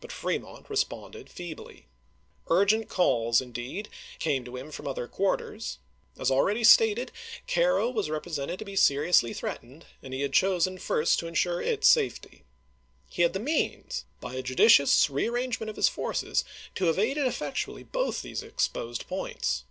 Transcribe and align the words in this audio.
But 0.00 0.10
Fremont 0.12 0.70
responded 0.70 1.28
feebly. 1.28 1.88
Urgent 2.46 2.88
calls 2.88 3.42
in 3.42 3.52
deed 3.52 3.90
came 4.18 4.42
to 4.46 4.56
him 4.56 4.70
from 4.70 4.88
other 4.88 5.06
quarters. 5.06 5.76
As 6.18 6.30
already 6.30 6.64
stated, 6.64 7.12
Cairo 7.46 7.90
was 7.90 8.08
represented 8.08 8.58
to 8.60 8.64
be 8.64 8.76
seriously 8.76 9.34
threatened, 9.34 9.84
and 10.02 10.14
he 10.14 10.22
had 10.22 10.32
chosen 10.32 10.78
first 10.78 11.18
to 11.18 11.26
insure 11.26 11.60
its 11.60 11.86
safety. 11.86 12.44
He 13.10 13.20
had 13.20 13.34
the 13.34 13.40
means, 13.40 14.06
by 14.22 14.36
a 14.36 14.42
judicious 14.42 15.10
re 15.10 15.26
arrangement 15.28 15.68
of 15.68 15.76
his 15.76 15.90
forces, 15.90 16.44
to 16.76 16.86
have 16.86 16.98
aided 16.98 17.26
effec 17.26 17.52
tually 17.66 17.92
both 17.92 18.22
these 18.22 18.42
exposed 18.42 19.06
points. 19.06 19.64